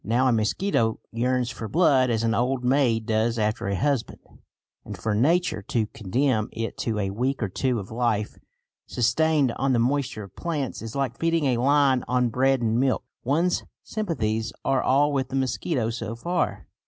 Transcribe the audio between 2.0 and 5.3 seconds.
as an old maid does after a husband, and for